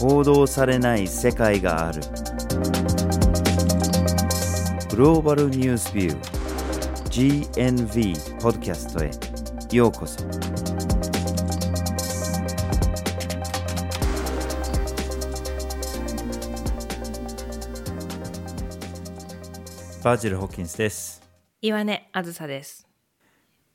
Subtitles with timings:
[0.00, 2.00] 報道されない世界がある。
[4.88, 9.10] グローバルニュースビュー GNV ポッドキャストへ。
[9.76, 10.24] ようこそ。
[20.02, 21.20] バージル・ホッキンスです。
[21.60, 22.88] 岩根あずさです。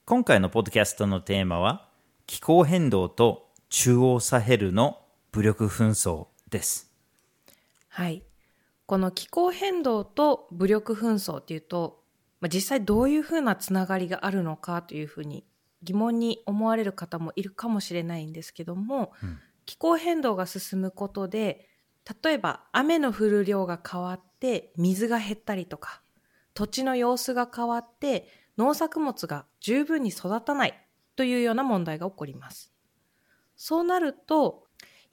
[0.05, 1.87] 今回のポッドキャストのテーマは
[2.25, 5.04] 気候変動と中央サヘルの
[5.35, 6.93] 武力紛争です
[7.89, 8.23] はい。
[8.85, 12.01] この気候変動と武力紛争っていうと、
[12.39, 15.45] まあ、実際どういうふうなつながりがあるのかというふうに
[15.83, 21.67] 疑問に思われる方もいるかもしれないんですけども、うん気候変動が進むことで、
[22.23, 26.01] 例えば雨の降る量が変わって水が減ったりとか、
[26.53, 28.27] 土地の様子が変わって
[28.57, 30.79] 農作物が十分に育たない
[31.15, 32.71] というような問題が起こります。
[33.57, 34.64] そうなると、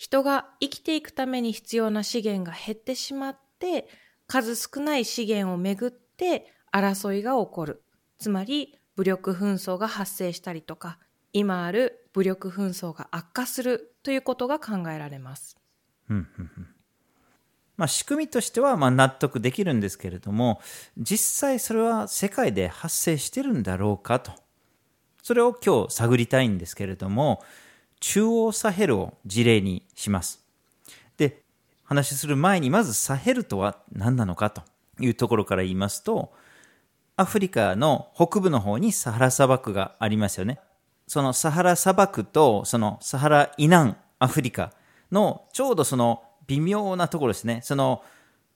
[0.02, 3.86] 人が生きていくために必要な資源が減ってしまって、
[4.26, 7.84] 数少ない資源をめぐって争いが起こる。
[8.18, 10.98] つまり、武力紛争が発生したりとか、
[11.32, 15.56] 今ある武力紛争が悪化するということが考えられます。
[17.76, 20.60] まあ、仕組みとしてはまあ納得できるんですけれども
[20.98, 24.32] 実際それは世界で発生してるんだろうかと
[25.22, 27.42] それを今日探りたいんですけれども
[28.02, 30.44] 中央サヘルを事例にします。
[31.16, 31.42] で
[31.84, 34.62] 話する前にまずサヘルとは何なのかと
[34.98, 36.32] いうところから言いますと
[37.16, 40.58] アフリカの北部の方にサハラ砂漠がありますよね。
[41.06, 44.72] そのサハラ砂漠とそのサハラ以南アフリカ
[45.12, 47.60] のちょうどその微妙なところですね。
[47.62, 48.02] その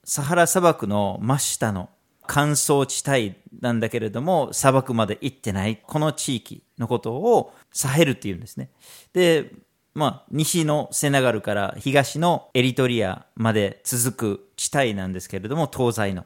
[0.02, 1.88] サハラ砂漠の真下の
[2.26, 5.76] 乾燥地帯なんだけれども砂漠まで行ってない。
[5.76, 8.70] この地域のことをサヘルっていうんですね。
[9.12, 9.52] で、
[9.94, 16.24] まあ西のセネガルから東のエリトリアまで続く地帯なんですけれども東西の。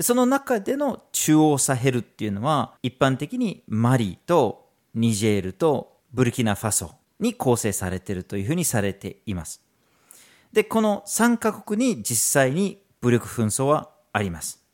[0.00, 9.60] その中での中央サヘルっていうのは一般的にマリとニジェールとブルキナファソに構成されているというふうにされています。
[10.52, 14.64] で、この3カ国に実際に武力紛争はあります。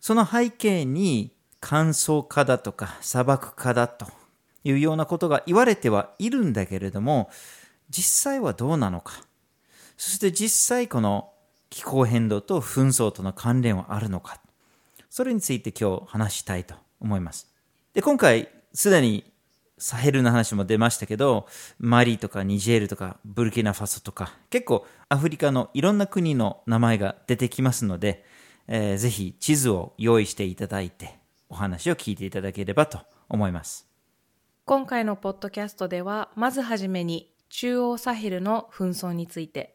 [0.00, 4.06] その背景に乾燥化だとか砂漠化だと
[4.64, 7.30] いうようなことが言われてはいるんだけれども、
[7.88, 9.24] 実際はどうなのか。
[9.96, 11.32] そして実際この
[11.68, 14.40] 気候変動と紛争との関連はあるのか。
[15.08, 17.48] それについて今日話したいと思います。
[17.94, 19.24] で、今回すでに
[19.78, 28.24] サヘルの話も出ましたけど、マリとかニジェールとかブルキナファソとか、結構アフリカのいろんな国の名前が出てきますので、
[28.68, 31.18] ぜひ地図を用意していただいて、
[31.48, 33.89] お話を聞いていただければと思います。
[34.70, 39.74] 今回のポッドキャストでは、まずはじめに中央サヘルの紛争について、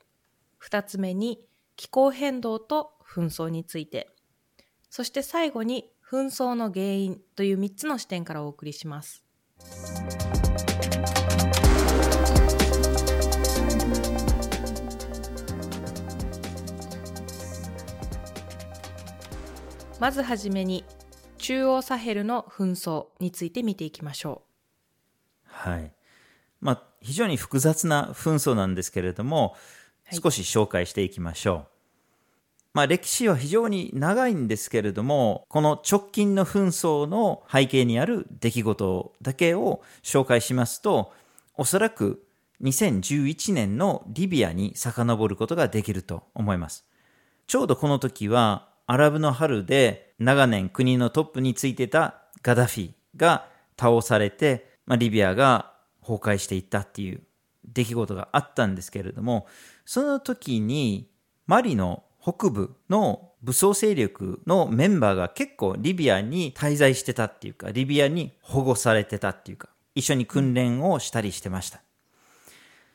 [0.57, 1.45] 二つ目に
[1.75, 4.07] 気候変動と紛争について、
[4.89, 9.25] そして最後に紛争の原因という三つの視点からお送りします。
[20.00, 20.85] まずはじめに
[21.38, 24.44] 中央サヘルの紛争について見ていきましょう。
[25.69, 25.91] はい。
[26.61, 29.59] まあ、非常に複雑な紛争なんですけれども、はい
[30.11, 31.67] 少し紹介していきましょう。
[32.75, 41.11] まあ、歴史は非常に長いんですけれども、この直近の紛争の背景にある出来事だけを紹介しますと、
[41.55, 42.23] おそらく
[42.61, 46.85] 2011年のリビアに遡ることができると思います。
[47.47, 53.47] ちょうどこの時はアラブの春で長年国のトップについてたガダフィが
[53.79, 57.22] 倒されて、まあ、リビアが崩壊していったっていう
[57.66, 59.47] 出来事があったんですけれども、
[59.85, 61.09] その時に
[61.47, 71.81] マリの北部の武装勢力のメンバーが結構リビアに滞在してたっていうか、リビアに保護されてたっていうか、一緒に訓練をしたりしてました。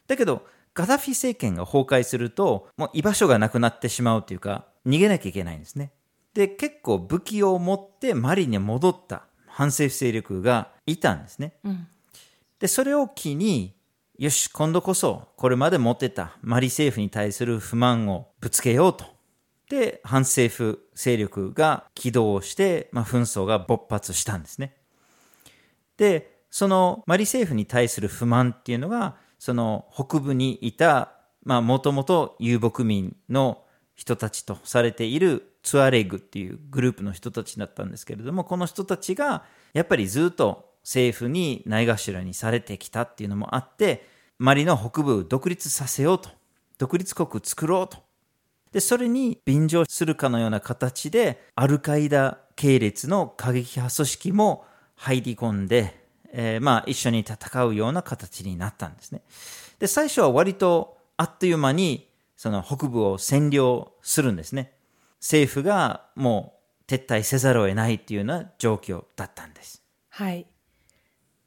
[0.08, 5.92] だけど、ガダフィ政権が崩壊すると、もう居場所がなくなってしまうというか、逃げなきゃいけないんですね。
[6.34, 11.54] で、結構武器を持ってマリに戻った反政府勢力がいたんですね。
[11.64, 11.68] う。
[11.68, 11.88] うん。
[12.58, 13.74] で、それを機に、
[14.18, 19.04] よし、今度こそ、これまで持ってたマリ政府に対する不満をぶつけようと。
[19.70, 24.76] で、反政府勢力が起動して、まあ、紛争が勃発したんですね。
[25.96, 31.12] で、そのマリ政府に対する不満っていうのが、その北部にいた、
[31.44, 33.62] まあ、もともと遊牧民の
[33.94, 44.04] 人たちとされているツアレグっていうグループの人たちだったんですけれども、この人たちがやっぱりずっと政府にないがしらにされてきたっていうのもあって、
[44.38, 46.30] マリの北部を独立させようと
[46.78, 47.98] 独立国作ろうと。
[48.72, 54.64] で、それに便乗するかのような形で、アルカイダ系列の過激派組織も
[54.96, 55.96] 入り込んで、
[56.32, 59.22] えー、まあ一緒に戦うような形になったんですね。
[59.78, 64.72] で、最初は割とあっという間にその北部を占領するんですね。
[65.20, 66.54] 政府がも
[66.88, 69.84] う撤退せざるを得ないっていうような状況だったんです。
[70.08, 70.49] はい。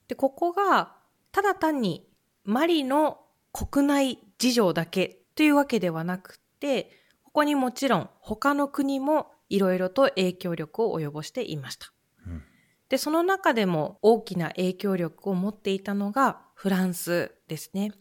[0.07, 0.95] で、ここが
[1.31, 2.07] ただ単に
[2.43, 3.19] マリの
[3.51, 6.91] 国内事情だけというわけではなくて、
[7.23, 11.91] ここにもちろん他の国もいろいろと影響力を及ぼしていました。
[12.27, 12.43] うん、
[12.89, 17.91] で、その中でも大きな影響力を持っていたのがフランスですね。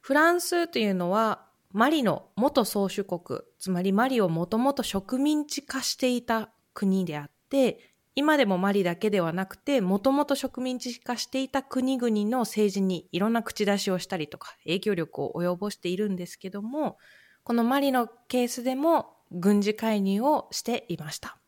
[0.00, 16.98] フランスというのはマリの元宗主国、つまりマリをもともと植民地化していた国であって、今でもマリだけではなくて、もともと植民地化していた国々の政治にいろんな口出しをしたりとか、影響力を及ぼしているんですけども、
[17.42, 21.38] このマリのケースでも軍事介入をしていました。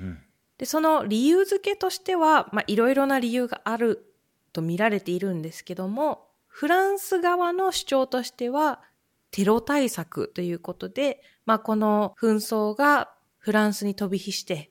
[0.00, 0.18] うん、
[0.58, 4.12] でその理由付けとしては、まあ、いろいろな理由がある
[4.52, 8.82] と見られているんですけども、フランス側の主張としては、
[9.30, 14.70] テロ対策ということで、まあ、この紛争がフランスに飛び火して、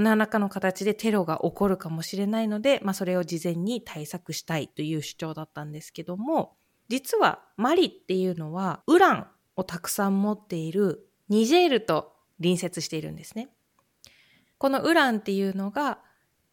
[0.00, 6.56] 何らかの形でテロが起こるかもしれないので、まあ、それを事前に対策したいという主張だったんですけども、
[6.88, 9.26] 実はマリっていうのはウラン
[9.56, 13.48] をたくさん持っているニジェールと隣接しているんですね。
[14.58, 15.98] このウランっていうのが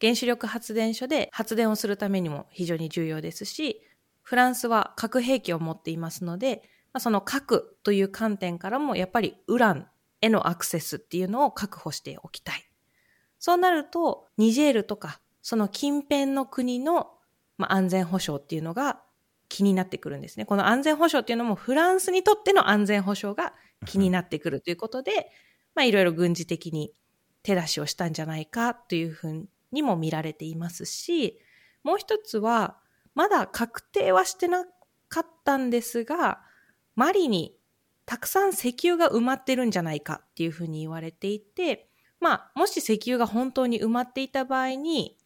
[0.01, 3.81] 原子力発電所で発電をするためにも非常に重要ですし、
[4.21, 6.63] フランスは核兵器を持っていますので、
[6.93, 9.87] まあ、その核という観点からもやっぱりウラン
[10.21, 12.72] へのアクセスっていうのを確保しておきたい。
[13.43, 17.11] そうなると、ニジェールとか、その近辺の国の、
[17.57, 19.03] まあ、安全保障っていうのが
[19.49, 20.45] 気になってくるんですね。
[20.45, 23.53] この安全保障っていうのもフランスにとっての安全保障が
[23.85, 25.29] 気になってくるということで、
[25.75, 26.93] まあいろいろ軍事的に
[27.41, 31.37] 手出しをしたんじゃないかというふうにも見られていますし、
[31.83, 32.77] もう一つは、
[33.13, 34.63] まだ確定はしてな
[35.09, 36.39] かったんですが、
[36.95, 37.57] マリに
[38.05, 41.89] たくさん石油が埋まってるんじゃないかっていうふうに言われていて、
[42.23, 45.17] まあ、もし石油が本当に埋まっていた場合に、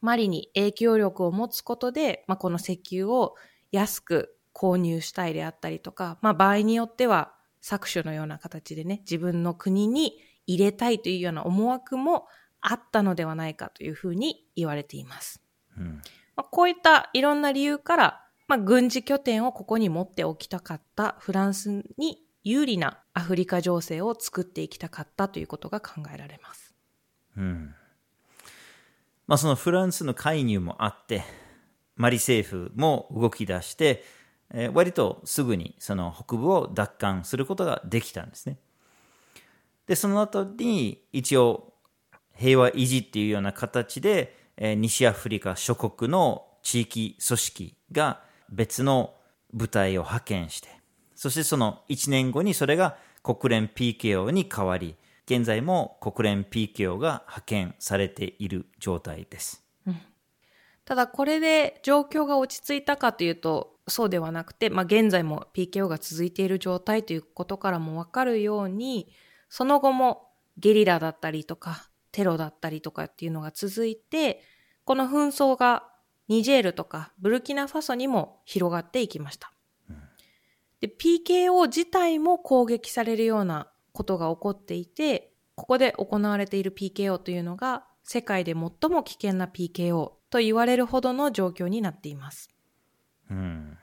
[0.00, 3.36] マリに影響力を持つことで、まあ、この石油を
[3.70, 7.32] 安く購入したいであったりとか、まあ、場合によっては
[7.62, 10.18] 搾取のような形でね、自分の国に
[10.48, 12.26] 入れたいというような思惑も
[12.60, 15.40] あったのではないかというふうに言われています。
[15.78, 16.02] うん、
[16.34, 26.74] まあ、こういったいろんな理由から、まあ、軍事拠点をここに持っておきたかったフランスに有利なアフリカ情勢を作っていきたかったということが考えられます。
[27.36, 27.74] うん
[29.26, 31.22] まあ、そのフランスの介入もあって
[31.94, 34.02] マリ政府も動き出して、
[34.52, 38.58] えー、割とすぐにその北部を奪還することができたんですね。
[39.86, 41.74] でその後に一応
[42.34, 49.14] 平和維持っていうような形で、えー、西アフリカ諸国の地域組織が別の
[49.52, 50.79] 部隊を派遣して
[51.20, 54.96] そしてその1年後にそれが国連 PKO に変わり、
[55.26, 59.62] 現在も国連 PKO が派遣されている状態です。
[60.86, 69.12] ただこれで状況が落ち着いたかというとそうではなくて、まあ、現在も PKO が続いている状態ということからもわかるように
[69.50, 74.42] その後もゲリラだったりとかテロだったりとかっていうのが続いて
[74.84, 75.86] この紛争が
[76.28, 79.52] ニジェールとかブルキナファソにも広がっていきました。
[80.80, 92.48] で、PKO 自体も攻撃されるようなことが起こっていて、ここで行われている PKO というのが世界で最も危険な PKO と言われるほどの状況になっています。
[93.30, 93.76] うん。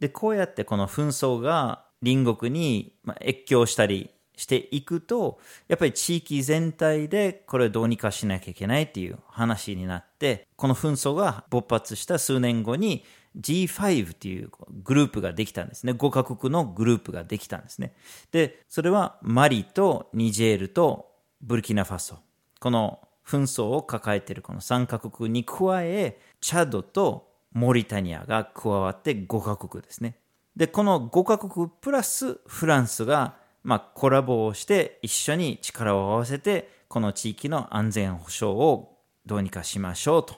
[0.00, 13.04] で、こうやってこの紛争が隣国に越境したりしていくと、やっぱり地域全体でこれをどうにかしなきゃいけないっていう話になって、この紛争が勃発した数年後に
[13.36, 14.50] G5 っていう
[14.82, 15.92] グループができたんですね。
[15.92, 17.92] 5カ国のグループができたんですね。
[18.32, 22.18] で、それはマリとニジェールとブルキナファソ。
[22.60, 30.16] この紛争を抱えているこの3カ国に加え、チャドとモリタニアが加わって5カ国ですね。
[30.56, 40.36] で、この5カ国プラスフランスが、まあ、コラボをして一緒に力を合わせて、この地域の安全保障をどうにかしましょうと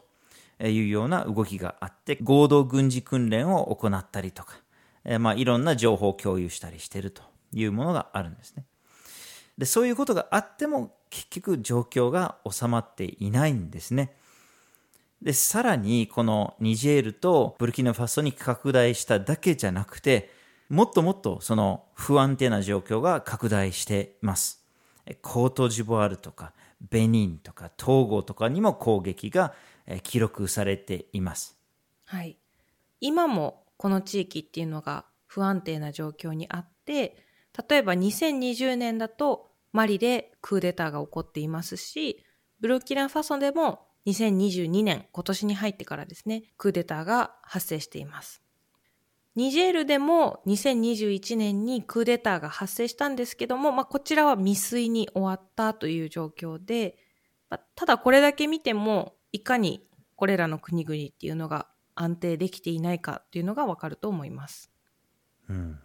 [0.69, 4.57] いうような動きがあって、合同軍事訓練を行ったりとか、
[5.05, 8.65] えまあ、いろんな情報を共有したりしているというものがあるんですね。
[9.57, 14.15] で、そういうことがあっても、結局状況が収まっていないんですね。
[15.23, 20.31] で、さらに、このニジェールとブルキナファソに拡大しただけじゃなくて、
[20.71, 24.65] もっともっとその不安定な状況が拡大しています。
[25.21, 26.53] コートジボワールとか
[26.91, 29.53] ベニンとかトーゴとかにも攻撃が
[30.03, 31.59] 記録されています。
[32.05, 32.39] はい。
[33.01, 37.17] 今もこの地域っていうのが不安定な状況にあって、
[37.69, 42.25] 例えば2020年だとマリでクーデターが起こっていますし、
[42.61, 48.43] ブルキナファソでも2022年、今年に入ってからですね、クーデターが発生しています。
[49.37, 56.99] ニジェールでも2021年にクーデターが発生したんですけども、まあ、こちらは未遂に終わったという状況で、
[57.49, 64.71] まあ、ただこれだけ見ても、いかにこれらの国々っていうのが安定できていないかっていうのがわかると思います。
[65.49, 65.79] うん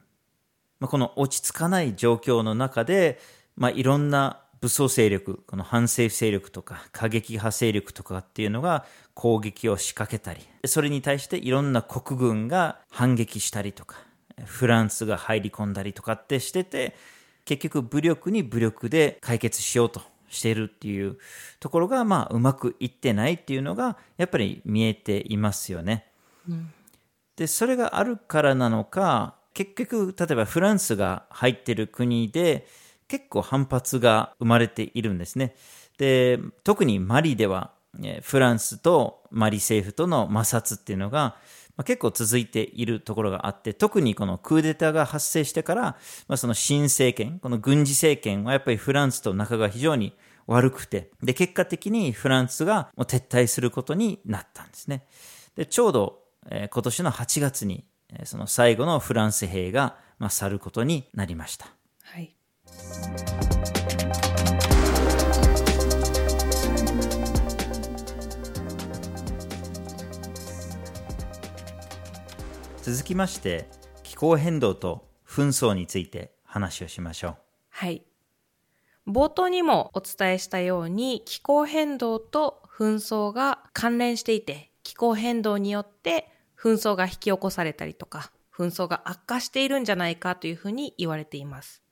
[0.80, 3.20] まあ、この落ち着かない状況の中で、
[3.56, 13.98] まあ、いろんな武装勢力、この反政府勢力とか過激派勢力とかっていうのが攻撃を仕掛けたり、それに対していろんな国軍が反撃したりとか、
[14.44, 16.96] フランスが入り込んだりとかってしてて、
[17.46, 20.02] 結局武力に武力で解決しようと
[20.36, 21.18] しているっていう
[21.60, 26.06] ところが、まあ、うまくいってないっていうのが、やっぱり見えていますよね。
[26.50, 26.72] うん、
[27.36, 32.68] で、それがあるからなのか、結局、例えばフランスが入ってる国で、
[33.08, 35.56] 結構反発が生まれているんですね。
[35.98, 37.72] で、特にマリでは、
[38.24, 41.38] フランスとマリ政府との摩擦っていうのが、
[41.78, 45.82] まあ、結構続いているところがあって、特にこのクーデターが発生してから、
[46.28, 50.14] まあ、その新政権、この軍事政権はやっぱりフランスと仲が非常に
[50.48, 55.06] 悪くて、で、結果的にフランスがもう撤退することになったんですね。
[55.56, 57.86] で、ちょうど、えー、今年の8月に、
[58.24, 61.68] その最後のフランス兵が、まあ、去ることになりました。
[62.04, 62.36] はい。
[72.86, 73.68] 続きまして
[74.04, 77.36] 気候変動と紛争について話をしましょう
[77.72, 78.04] はい
[79.08, 86.28] 冒頭にもお伝えしたように気候変動と紛争が関連していて気候変動によって
[86.60, 91.84] 紛争が引き起こされたりとか紛争が悪化しているんじゃないかというふうに言われています。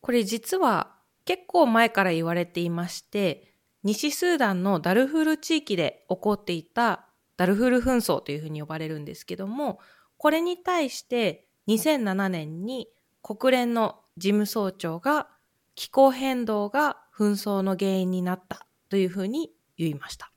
[0.00, 0.92] これ実は
[1.24, 7.06] 結構前から言われていまして、西スーダンのダルフール地域で起こっていた
[7.38, 9.80] ダルフール紛争というふうに呼ばれるんですけども、
[10.18, 12.88] これに対して2007年に
[13.22, 15.28] 国連の事務総長が
[15.74, 20.30] 気候変動が紛争の原因になったというふうに言いました。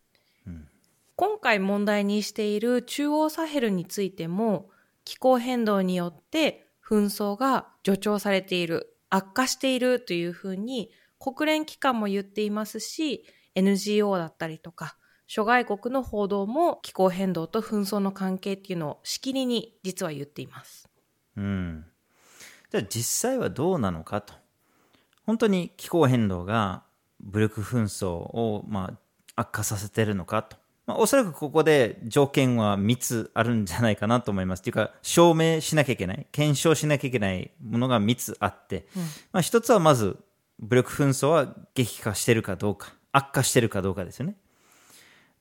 [0.45, 0.67] うん、
[1.15, 4.69] 今回問題にしている中央サヘルについても
[5.05, 13.25] 気候変動によって紛争が助長されている悪化しているというふうに国連機関も言っていますし
[13.55, 20.89] NGO だったりとか諸外国の報道も気候変動と紛争の関係っていうのをしきりに実は言っています。
[21.35, 21.85] うん。
[22.71, 24.33] じゃあ実際はどうなのかと。
[25.27, 26.83] 本当に気候変動が
[27.19, 28.91] 武力紛争をま
[29.35, 30.57] あ悪化させてるのかと。
[30.87, 34.63] まあ、おそらくここで条件は3つあるんじゃないかなと思います。
[34.63, 40.17] というか、証明しなきゃいけない、検証しなきゃいけないものが3つあって、うん、まあ、1つはまず、
[40.59, 44.37] 武力紛争は激化してるかどうか、悪化してるかどうかですよね。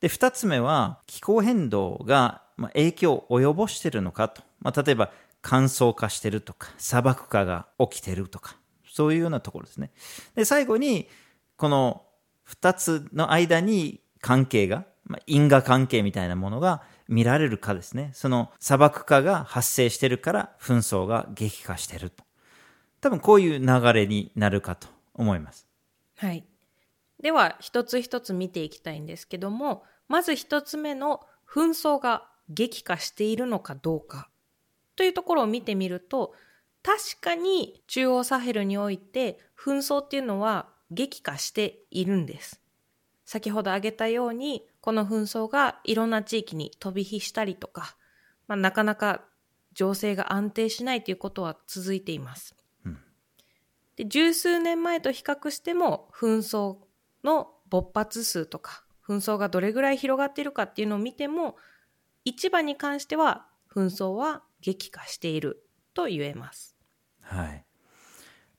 [0.01, 2.41] で、2つ目は、気候変動が
[2.73, 4.43] 影響を及ぼしてるのかと。
[4.59, 8.57] まあ、例えば、乾燥化してるとか、砂漠化が起きてるとか、
[8.97, 9.91] そういうようなところですね。
[10.35, 11.07] で、最後に、
[11.55, 12.03] この
[12.49, 18.11] 2つの間に関係がまあ、因果関係みたいなものが見られるかですね。
[18.13, 22.23] その砂漠化が発生してるから紛争が激化してると。
[22.99, 25.67] 多分こういう流れになるかと思います。
[26.17, 26.43] はい。
[27.21, 34.29] では一つ一つ見ていきたいんですけども、まず一つ目の紛争が激化しているのかどうか
[34.95, 36.33] というところを見てみると、
[36.87, 42.61] 確かに中央サヘルにおいて紛争っていうのは激化しているんです。
[43.25, 47.97] 先ほど挙げたようにこの紛争がいろんな地域に飛び火したりとか、
[48.47, 49.25] まあ、なかなか
[49.73, 52.55] 情勢が安定しないということは続いています。
[52.85, 52.97] うん、
[53.97, 56.77] で十数年前と比較しても紛争
[57.21, 61.57] の勃発数とか紛争がどれぐらい広がっているかっていうのを見ても
[62.23, 66.76] 市場に関しては紛争は激化していると言えます。
[67.29, 67.63] はい。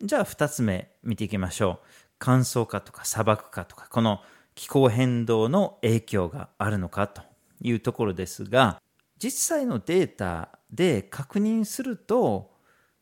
[0.00, 1.86] じゃあ2つ目見ていきましょう。
[2.18, 4.20] 乾燥化とか砂漠化とかこの
[4.54, 7.22] 気候変動の影響があるのかと
[7.60, 8.80] いうところですが、
[9.18, 12.50] 実際のデータで確認すると、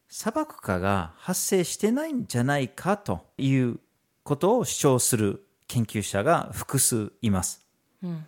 [0.08, 3.80] 砂漠化が発生してないんじゃないかという
[4.22, 7.66] ことを主張する研究者が複数います。
[8.02, 8.24] うん、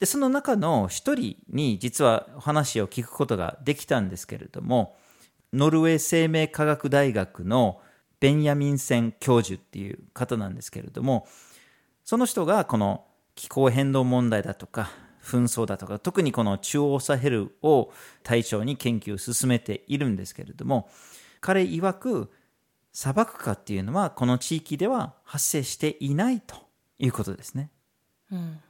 [0.00, 4.96] でその中の一人に実はお話を聞くことができたんですけれども、
[5.52, 7.80] ノルウェー生命科学大学の
[8.20, 11.26] ベンヤミンセン教授っていう方なんですけれども、
[12.04, 13.04] その人がこの
[13.34, 14.90] 気候変動問題だとか、
[15.22, 17.92] 紛争だとか、特にこの中央サヘルを
[18.22, 20.90] 対象に研究を進めているんですけれども、
[21.40, 22.32] 彼曰く
[22.92, 26.56] 砂漠化っていうのはこの地域では発生していないと
[26.98, 27.70] いうことですね。
[28.30, 28.60] うん、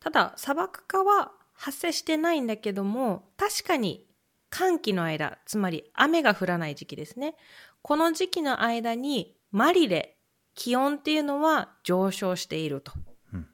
[0.00, 4.06] ただ砂漠化は発生してないんだけども確かに
[4.52, 7.34] 寒気の間つまり雨が降らない時期ですね。
[7.80, 10.18] この時期の間にマリレ
[10.54, 12.92] 気温っていうのは上昇していると、
[13.32, 13.48] うん、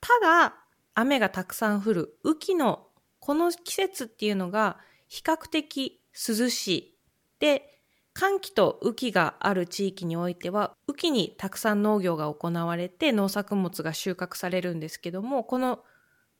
[0.00, 0.56] ただ
[0.94, 2.18] 雨がたくさん降る。
[2.24, 2.88] 雨季の
[3.20, 6.96] この季節っていうのが比較的涼しい。
[7.38, 7.80] で
[8.12, 15.84] 寒気と雨季がある地域においては雨季にたくさん農業が行われて農作物が収穫されるんですけどもこの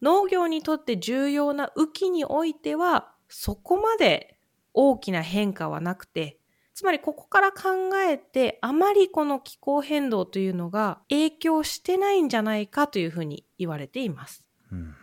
[0.03, 4.37] 農業にとって重要な雨季においてはそこまで
[4.75, 6.39] 大きな変化はなくて
[6.75, 14.45] つまりここから考えてあまりこの気候変動というのが影響してないんじゃないかというふうに言われています。
[14.73, 14.95] うん、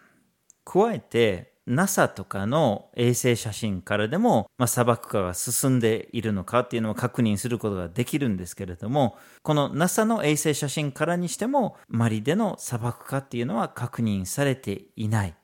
[0.65, 15.35] 加えて NASA とかの衛星写真からでも、まあ、砂漠化が進んでいるのかっていうのを確認することができるんですけれども、この NASA の衛星写真からにしても、マリでの砂漠化っていうのは確認されていない。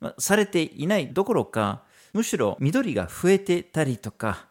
[0.00, 1.82] まあ、されていないどころか、
[2.18, 4.48] むしろ緑が増えてたりとか、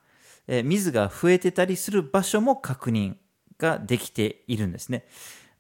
[0.48, 3.16] え水が増えてたりする場所も確認
[3.58, 5.06] ができているんですね。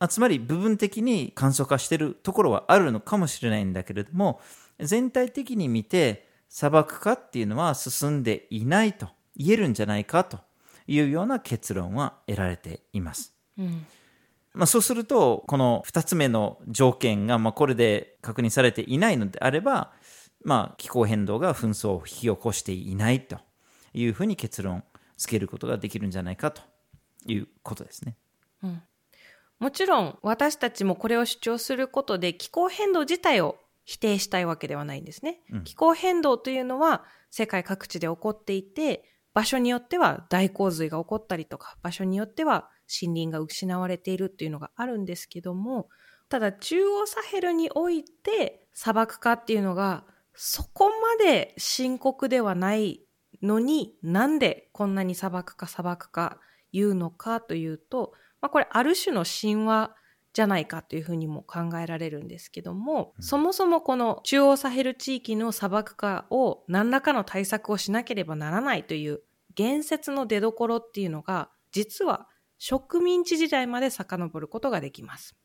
[0.07, 4.39] つまり部分的に簡素化しているところはあるのかもしれないんだけれども、
[4.79, 10.39] 全体的に見て砂漠化っていうのは進んでいないと言えるんじゃないかと
[10.87, 13.33] いうような結論は得られています。
[13.57, 13.85] うん
[14.53, 19.91] まあ、そうすると、この2つ目の条件がまあこれで確認されていないのであれば、
[20.43, 23.39] まあ、気候変動が紛争を引き起こしていないと
[23.93, 24.83] いうふうに結論
[25.17, 26.61] つけることができるんじゃないかと
[27.25, 28.15] いうことですね。
[28.63, 28.81] うん、
[29.59, 35.41] もちろん私たちもこれを主張することで気候変動自体を否定したいわけではないんですね。
[35.51, 42.69] うん、気候変動というのは世界各地で起こっていて、場所によっては大洪水が起こったりとか、場所によっては
[43.01, 45.89] 森林が失われているっていうのがあるんですけども、
[46.29, 50.03] ただ中央サヘルにおいて砂漠化っていうのが
[50.37, 53.01] そこまで深刻ではない
[53.41, 56.39] のになんでこんなに砂漠化砂漠化
[56.71, 59.95] 言うのかというと、まあ、これある種の神話
[60.33, 69.21] じゃないかというふうにも考えられるんですけども、うん、そもそもこの中央サヘル地域の砂漠化を何らかの対策をしなければならないという
[69.55, 72.27] 言説の出どころっていうのが実は
[72.59, 75.35] 植民地時代まで遡ることができます。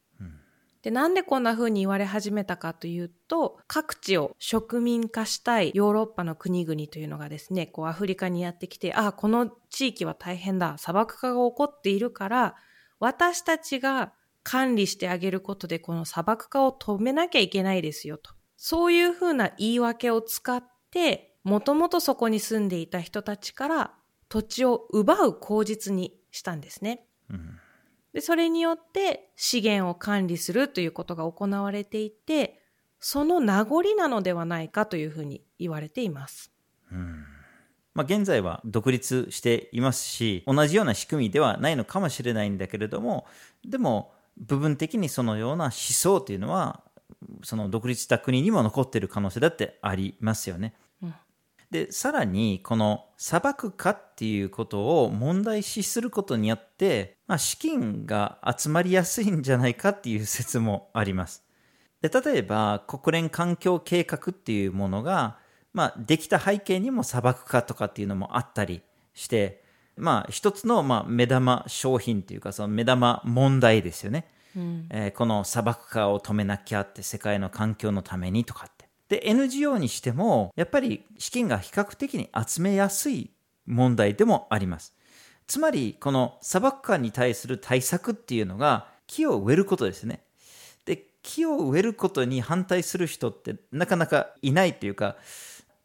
[0.83, 12.57] で、なんでこんな風に言われ始めたかというと、各地を植民化したいヨーロッパの国々というのがですね、こうアフリカにやってきて、ああ、この地域は大変だ、砂漠化が起こっているから、
[12.99, 18.33] 私たちが管理してあげることでこの砂漠化を止めなきゃいけないですよと。
[18.57, 23.95] そういうふうな言い訳を使って、もともとそこに住んでいた人たちから
[24.29, 27.07] 土地を奪う口実にしたんですね。
[27.31, 27.59] うん、
[28.12, 32.61] でそれによって資源を管理するということが行われていて、
[33.01, 36.53] その名残なのではないかというふうに言われています。
[36.90, 37.25] うん
[37.94, 43.27] まあ、現在は独立していますし、同じような仕組みではないのかもしれないんだけれども、
[43.66, 46.83] でも、部分的にそのような思想というのは
[47.42, 50.75] その独立した国にも残っている可能性だってありますよね。
[51.72, 61.44] うん、でさらにこの砂漠化っていうことを問題視することによって、まあ、資金が集まりやすいんじゃないかっていう説もあります。
[62.00, 65.38] で例えば国連環境計画っていうものが、
[65.72, 68.82] まあ、できた背景にも砂漠化とかっていうのもあったり
[69.14, 69.62] して
[69.96, 74.26] まあ、一つの、まあ、目玉商品というか、その目玉問題ですよね。
[74.56, 78.82] うん、えー、この砂漠化を止めなきゃって世界の環境のためにとかって。
[79.12, 83.31] で、NGO にしても、やっぱり資金が比較的に集めやすい
[83.66, 84.96] 問題でもあります。
[85.46, 90.25] つまり、この砂漠化に対する対策っていうのが、木を植えることですね。
[90.87, 95.16] で、木を植えることに反対する人ってなかなかいないというか、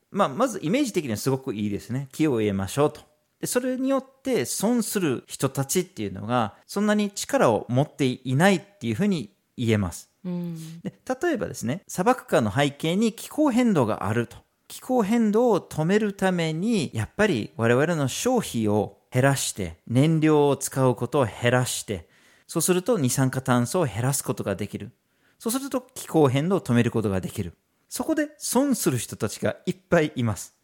[0.10, 2.08] まあ、まずイメージ的にはすごくいいですね。
[2.14, 3.02] 木を植えましょうと。
[3.42, 10.10] でそれによって損する人たちっていうのがそんなに力を持っていないっていうふうに言えます。
[10.24, 14.38] うん、で例えばですね砂漠化の背景に気候変動があると。
[14.68, 22.10] 気候変動を止めるためにやっぱり我々の消費を減らして燃料を使うことを減らして
[22.48, 24.92] そうすると二酸化炭素を減らすことができる。
[25.40, 27.54] そうすると気候変動を止めることができる。
[27.90, 30.56] そこで損する人たちがいっぱいいます。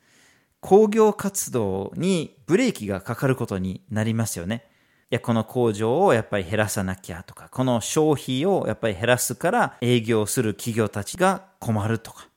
[0.60, 4.66] 工業活動にブレーキがかかることになりますよね。
[5.14, 12.28] や、この工場をやっぱり減らさなきゃとか、この消費をやっぱり減らすから営業する企業たちが困るとか。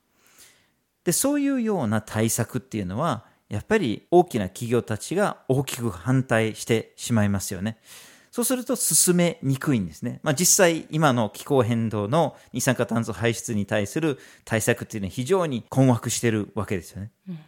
[1.03, 7.77] で、そういうような対策っていうのは、やっぱり大きな企業たちが大きく反対してしまいますよね。
[8.29, 10.19] そうすると進めにくいんですね。
[10.21, 17.11] まあ実際今の気候変動の二酸化炭素排出に対する対策っていうのは非常に困惑してるわけですよね。
[17.29, 17.39] うん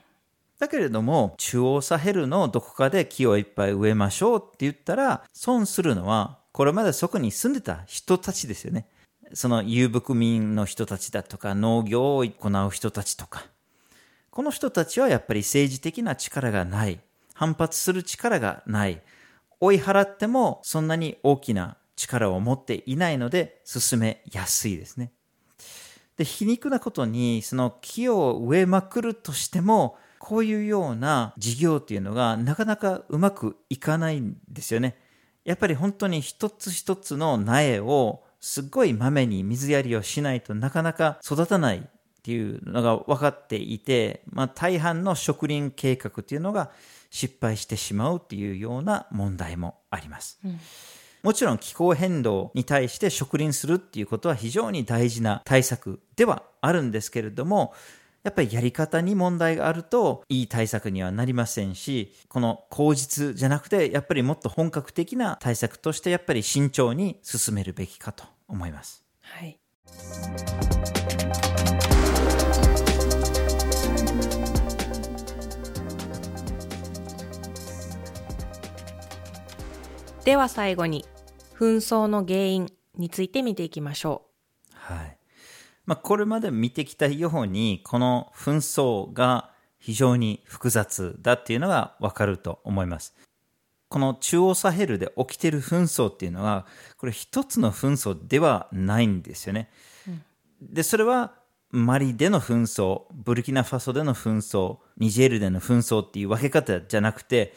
[0.60, 8.86] だけれども、中央サヘルのどこかで木をいっぱい植えましょうって言ったら、損するのは、これまでそこに住んでた人たちですよね。
[9.34, 13.46] その遊牧民の人たちだとか、農業を行う人たちとか。
[14.32, 17.00] この人たちはやっぱり政治的な力がない。
[17.34, 19.02] 反発する力がない。
[19.62, 25.14] 追い払ってもそんなに大きな力を持っていないので進めやすいですね。
[26.18, 34.98] で、皮肉なことに、その木を植えまくるとしても、こういうような事業っていうのがなかなかうまくいかないんですよね。
[35.46, 41.82] やっぱり本当に一つ一つの苗をすっごい豆に水やりをしないとなかなか育たないっ
[42.22, 46.70] ていうのが分かっていて、まあ、大半の植林計画っていうのが
[47.10, 50.40] 失敗してしまうっていうような問題もあります。
[50.44, 50.60] うん
[51.22, 57.74] もちろん気候変動に対して植林するっていうことは非常に大事な対策ではあるんですけれども、
[58.24, 69.06] やっぱりやり方に問題があるといい対策にはなりませんし、この口実じゃなくて、やっぱりもっと本格的な対策としてやっぱり慎重に進めるべきかと思います。
[69.22, 69.60] はい。
[80.26, 81.06] では最後に、
[81.58, 84.28] 紛争の原因について見ていきましょ
[84.72, 84.76] う。
[84.76, 85.19] はい。
[85.86, 93.16] まあ、これまで見てきたように、この紛争が非常に複雑だっていうのがわかると思います。
[93.88, 99.70] この中央サヘルで起きている紛争っていうのは、これ一つの紛争ではないんですよね。
[100.08, 100.22] うん、
[100.62, 101.34] で、それは
[101.72, 107.54] マリでの紛争、ブルキナファソでの紛争、ニジェールでの紛争っていう分け方じゃなくて、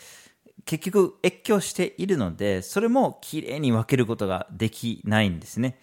[0.64, 5.78] 結局越境しているので、それもきれいに分けることができないんですね。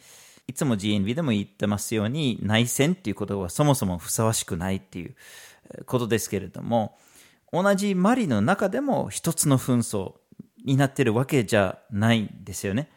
[0.49, 5.15] いつも GNB でも言ってますように、内戦っていうことはそもそもふさわしくないっていう
[5.85, 6.97] ことですけれども、
[7.53, 10.13] 同じマリの中でも一つの紛争
[10.65, 12.89] になってるわけじゃないんですよね。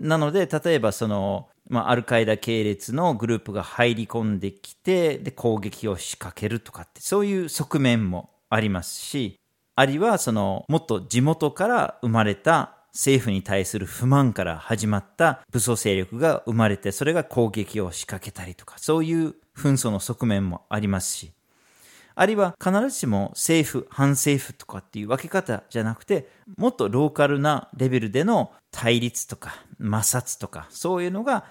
[0.00, 9.38] なので、例えばその、まあ、アルカイダ系列のグループが入り込んできて、で、攻撃を仕掛けるとかって、そういう側面もありますし、
[9.76, 21.32] あるいはその、もっと地元から生まれた政府に対する不満から始まった武装勢力が生まれて、それが攻撃を仕掛けたりとか、そういう紛争の側面もありますし、
[22.14, 31.44] あるいは必ずしも政府、反政府とかっていう分け方じゃなくて、もっとローカルなレベルでの対立とか摩擦とか、そういうのが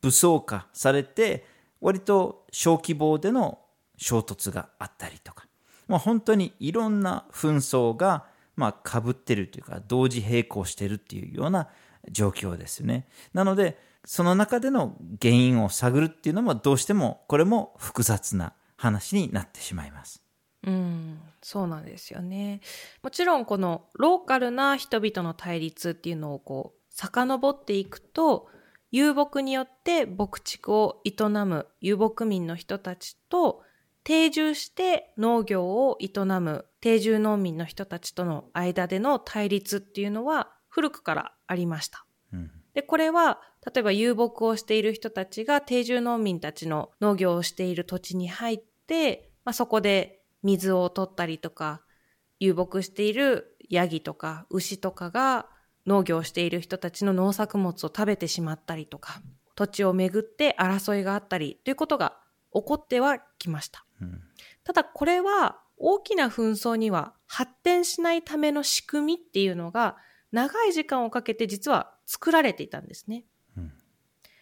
[0.00, 1.44] 武装化されて、
[1.80, 3.58] 割と小規模での
[3.96, 5.46] 衝突があったりとか、
[5.88, 8.24] まあ、本当にいろんな紛争が
[8.56, 11.68] まあ、かぶってるというか、同時並行してるっていうような
[12.10, 13.08] 状況ですよね。
[13.32, 20.22] なので、その中での原因を探るっていうのもどうしてもこれも複雑な話になってしまいます。
[20.64, 22.60] うん、そうなんですよね。
[23.02, 28.48] もちろんこのローカルな人々の対立っていうのをこう遡っていくと
[28.92, 33.62] 遊牧によって牧畜を営む遊牧民の人たちと
[34.06, 42.06] 定住して農業を営む定住農民の人たちとの間での対立っていうのは古くからありました。
[42.32, 51.82] うん、で、これは例えば遊牧をしている人たちが定住農民たちの農業をしている土地に入って、まあ、そこで水を取ったりとか、
[52.38, 55.46] 遊牧しているヤギとか牛とかが
[55.84, 59.20] 農業をしている人たちの農作物を食べてしまったりとか、
[59.56, 62.20] 土地をめぐって争いがあったりということが
[62.52, 63.84] 起こってはきました。
[64.64, 69.96] ただこれは大きな紛争には発展しないための仕組みっていうのが
[70.32, 73.24] 長い時間をかけて実は作られていたんですね。
[73.56, 73.72] うん、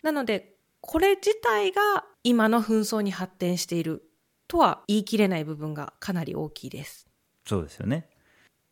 [0.03, 4.09] なのでこれ自体が今の紛争に発展している
[4.49, 7.09] とは言い切れない部分がかなり大きいです。
[7.47, 8.09] そうですよね。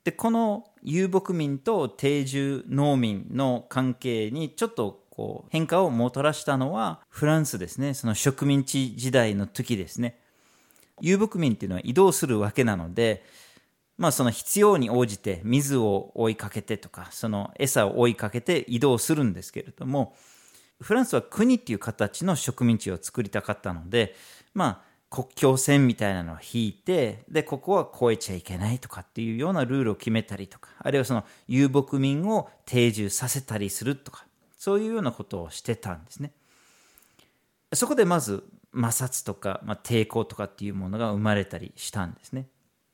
[0.05, 7.93] で、この遊牧民と定住農民の関係にちょっとこう変化をもたらしたのはフランスですね。
[7.93, 10.19] その植民地時代の時ですね。
[11.03, 13.23] 遊牧民っていうのは移動するわけなので、
[13.99, 20.17] まあその必要に応じて水を追いかけてとか、その餌を追いかけて移動するんですけれども、
[20.81, 24.15] フランスは国っていう形の植民地を作りたかったので、
[24.55, 34.25] まあ国境線みたいなのを引いて、で、ここは越えちゃいけないとかっていうようなルールを決めたりとか、あるいはその遊牧民を定住させたりするとか、
[34.63, 36.31] そういうようなことをしてたんですね。
[37.75, 42.47] そこでまず摩擦とか、まあ、抵抗とかっていうものが生まれたりしたんですね。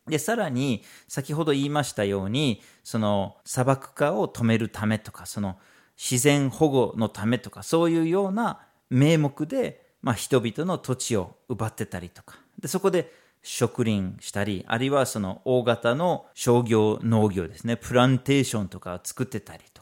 [0.07, 5.59] で、さらに、先ほど言いましたように、その砂漠化を止めるためとか、その
[5.95, 19.78] 自然保護のためとか、そういうような名目で、まあ、人々の土地を奪ってたりとか、で、そこで植林したり、あるいはその大型の商業農業ですね、プランテーションとかを作ってたりと、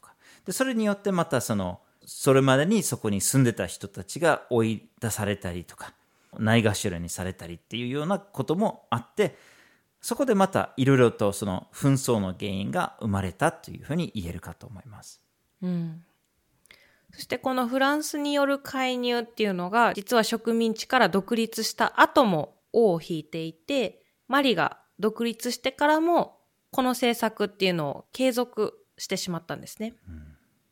[0.46, 5.92] で、それによってまたその、それまでにそこに住んでた人たちが追い出されたりとか、
[6.38, 9.36] ないがしろにされたりっていうようなこともあって、
[10.00, 15.20] そこでまたいろいろとその紛争の原因が生まれたというふうに言えるかと思います。
[15.62, 16.04] うん。
[17.12, 26.38] そしてこのフランスによる介入っていうのが、実は植民地から独立した後も尾を引いていて、マリが独立してからも、
[26.72, 29.94] この政策っていうのを継続してしまったんですね。
[30.08, 30.25] うん、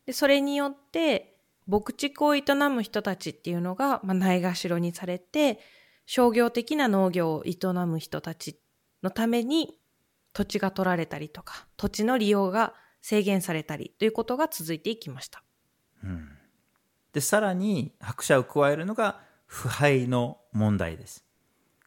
[0.05, 1.37] でそれによって、
[1.67, 5.59] 牧畜を営む人たちっていうのが、まあ、ないがしろにされて、
[6.05, 8.59] 商業的な農業を営む人たち
[9.01, 9.75] のために
[10.33, 15.43] 土地が取られたりとか、土地の利用が制限されたりということが続いていきました。
[16.03, 16.29] うん、
[17.13, 21.25] でさらに拍車を加えるのが腐敗の問題です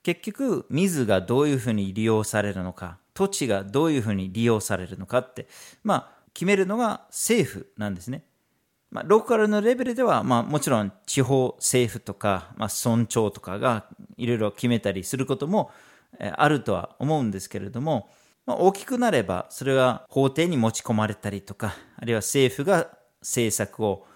[0.03, 5.49] 結局水がどういうふうに利用されるのか土地がどういうふうに利用されるのかって
[5.83, 8.23] まあ決めるのが政府なんですね
[8.91, 15.71] まあ、ローカルのレベルでは、まあ、もちろん地方政府とか、まあ、村長とかがいろいろ決めたりすることも
[16.19, 18.09] あるとは思うんですけれども、
[18.47, 22.89] まあ、大きくなればそれは法廷に持ち込まれたりとかあるいは政府が
[23.21, 24.07] 政策を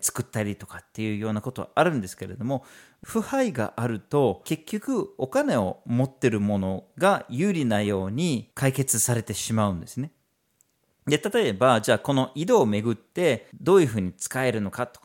[0.00, 2.64] 作ったりとかっていうようなことはあるんですけれども
[3.04, 10.10] 腐敗があると結局お金を持ってるものが有利なように解決されてしまうんですね。
[11.06, 15.00] で、例えば、じゃあこの井戸をめぐってどういうふうに使えるのかと。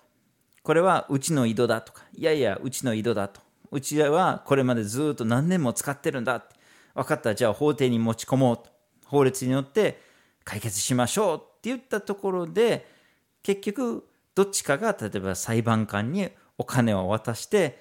[0.64, 3.42] これはうちの井戸だとか、いやいや、うちの井戸だと。
[3.72, 6.56] うちはこれまでずっと何年も使ってるんだって。
[6.94, 8.66] 分かった、じゃあ法廷に持ち込もうと。
[9.06, 10.02] 法律によって
[10.44, 12.88] 解決しましょうって言ったところで、
[13.44, 17.80] 結局どっちかが例えば裁判官にお金を渡して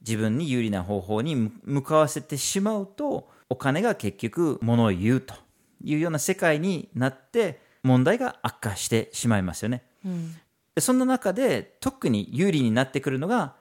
[0.00, 5.34] 自分に有利な方法に向かわせてしまうとお金が結局ものを言うと
[5.82, 9.84] いうような世界になって問題が悪化してしまいますよね。
[10.04, 10.36] うん、
[10.78, 13.54] そんな中で特に有利になってくるのが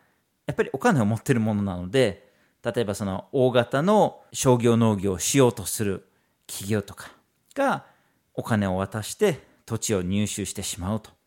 [0.46, 2.30] やっぱりお金を持ってるものなので
[2.64, 6.08] 例えばその大型の商業農業をしようとする
[6.48, 7.12] 企業とか
[7.54, 7.86] が
[8.34, 11.18] お金を渡して土地を入手してしまうと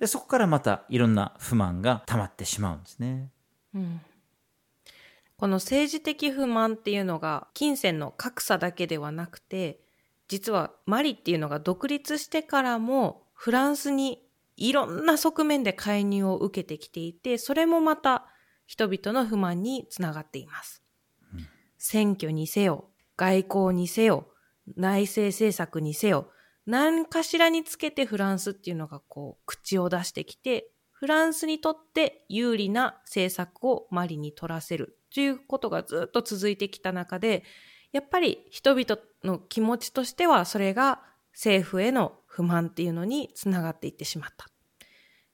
[0.00, 3.28] で、そこからまたいろんな不満が溜まってしまうんですね。
[3.74, 4.00] うん。
[5.36, 9.78] この政治的不満っていうのが金銭の格差だけではなくて、
[10.30, 14.22] 実はマリっていうのが独立してからもフランスに
[14.56, 18.26] いろんな側面で介入を受けてきていて、それもまた
[18.64, 20.84] 人々の不満につながっています。
[21.34, 24.28] うん、選挙にせよ、外交にせよ、
[24.76, 26.30] 内政政策にせよ、
[26.64, 37.42] 何かしらにつけてフランスっていうのがこう口を出してきて、フランスにとって有利な政策をマリに取らせるということがずっと続いてきた中で、
[37.92, 44.46] やっぱり人々の気持ちとしてはそれが政府への不満っていうのにつながっていってしまった。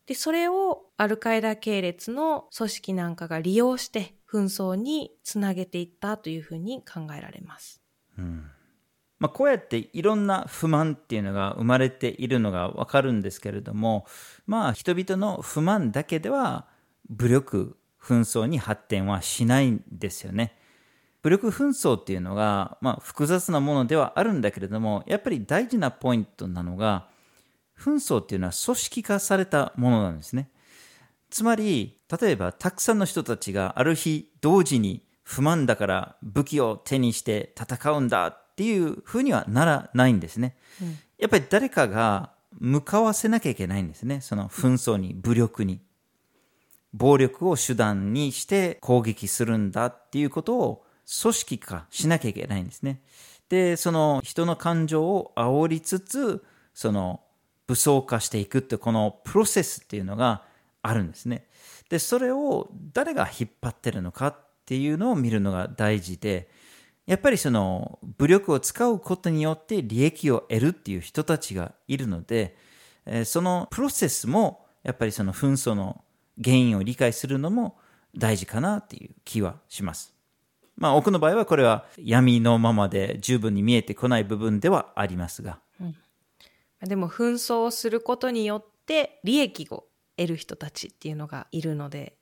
[0.06, 7.82] で、それをアルカイダ系列の組織なんかが利用して紛争につなげていったというふうに考えられます。
[8.18, 8.50] うん
[9.18, 14.06] まあ、こうやっていろんな不満っていうのが生まれているのがわかるんですけれども、
[14.46, 16.66] まあ人々の不満だけでは
[17.08, 20.56] 武力紛争に発展はしないんですよね。
[21.26, 27.08] 武力紛争っていうのが、まあ、複雑なものではあるんだけれども、やっぱり大事なポイントなのが、
[27.76, 30.48] 紛争っていうのは組織化されたものなんですね。
[31.28, 40.56] つまり、例えばたくさんの人たちがある日同時に不満だから武器を手にして戦うんだっていうふうにはならないんですね。
[40.80, 44.20] うん、やっぱり誰かが向かわせなきゃいけないんですね。
[44.20, 45.80] その紛争に、武力に。
[46.92, 50.85] 暴力を手段にして攻撃するんだっていうことを
[51.22, 53.00] 組織化しなきゃいけないんですね。
[53.48, 57.20] で、その人の感情を煽りつつ、その
[57.66, 60.42] 武装化していくってこのプロセスっていうのが
[60.82, 61.46] あるんですね。
[61.88, 66.48] で、それを誰が引っ張ってるのかっていうのを見るのが大事で、
[67.06, 72.56] やっぱりその武力を使うことによって利益を得るっていう人たちがいるので、
[73.24, 76.02] そのプロセスもやっぱりその紛争の
[76.42, 77.78] 原因を理解するのも
[78.16, 80.15] 大事かなっていう気はします。
[80.76, 85.60] まあ多くの場合はこれは闇のままで十分に見えてこない部分ではありますが。
[86.82, 89.84] でも紛争をすることによって利益を
[90.16, 92.16] 得る人たちっていうのがいるので、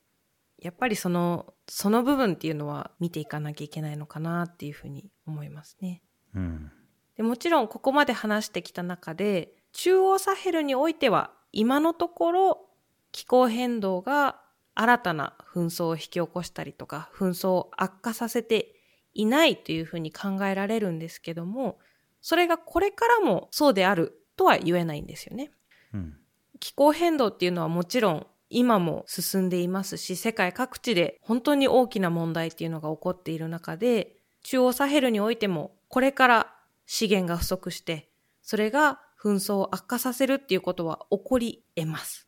[0.57, 6.01] やっぱりその、その部分っていうのは見ていかなきゃいけないのかなっていうふうに思いますね。
[6.33, 6.71] うん。
[7.17, 12.69] でもちろんここまで話してきた中で、中央サヘルにおいては今のところ
[13.11, 14.41] 気候変動が
[14.75, 18.75] 新たな紛争を引き起こしたりとか、紛争を悪化させて
[19.13, 21.79] いないというふうに考えられるんですけども、
[22.21, 25.51] それがこれからもそうであるとは言えないんですよね。
[25.93, 26.17] うん。
[26.59, 36.53] 気候変動っていうのはもちろん今も進んでいますし、世界各地で本当に大きな問題っていうのが起こっている中で、中央サヘルにおいてもこれから
[36.85, 38.09] 資源が不足して、
[38.41, 42.27] それが紛争を悪化させるっていうことは起こり得ます。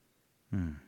[0.51, 0.81] うん。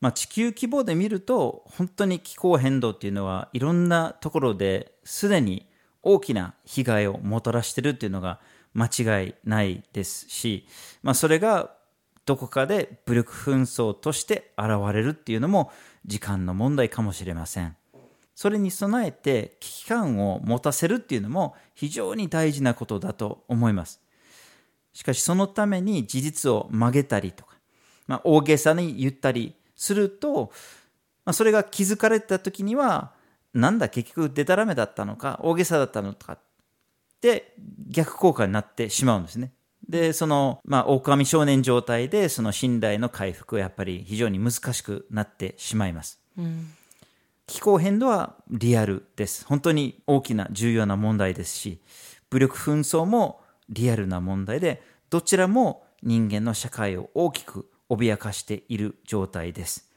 [0.00, 5.68] まあ地球規模で見ると、本当に気候変動っていうのはいろんなところですでに
[6.02, 8.40] 大きな被害をもたらしてるっていうのが
[8.74, 10.66] 間違いないですし、
[11.02, 11.74] まあそれが
[12.26, 15.72] どこかで武力紛争として現れるっていうのも
[16.04, 17.74] 時間の問題かもしれません。
[18.34, 24.00] それに備えて危機感を持たせるっていうのも非常に大事なことだと思います。
[24.92, 27.56] しかしそのために事実を曲げたりとか、
[28.06, 30.52] まあ、大げさに言ったりすると、
[31.24, 33.12] まあ、それが気づかれた時には、
[33.54, 36.38] なんだ結局デタラメだったのか、大げさだったのかっ
[37.22, 37.54] て
[37.88, 39.52] 逆効果になってしまうんですね。
[39.88, 46.20] で、その、まあ、狼少年状態で、その信頼の回復はやっぱり非常に難しくなってしまいます。
[46.36, 46.72] うん。
[47.46, 49.46] 気候変動はリアルです。
[49.46, 51.80] 本当に大きな重要な問題ですし、
[52.28, 59.90] 武力紛争もリアルな問題で、どちらも人間の社会を大きく脅かしている状態です。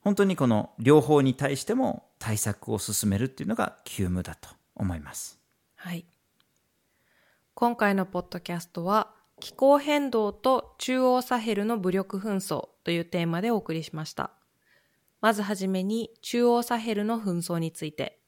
[0.00, 5.40] 本当にこの両方に対しても対策を進めるっていうのが急務だと思います。
[5.74, 6.04] はい。
[7.54, 14.30] 今回のポッドキャストは、気候変動と中央サヘルの武力紛争というテーマでお送りしました。
[15.20, 18.20] まずはじめに中央サヘルの紛争について、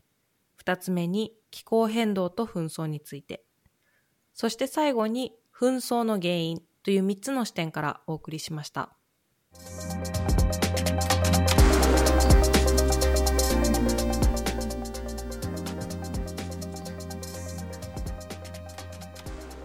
[0.56, 3.44] 二つ目に気候変動と紛争について、
[4.34, 8.88] そして最後に紛争の原因という三つの視点からお送りしました。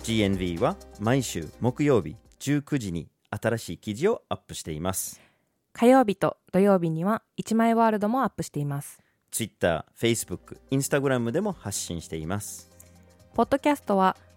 [0.03, 5.21] GNV は毎週木曜日19時に新しい記事をアップしています。
[5.71, 8.99] 火曜日と土曜日には一枚ワールドもアップしています。
[9.31, 12.69] Twitter、Facebook、Instagram でも発信しています。
[13.33, 14.17] ポッドキャストは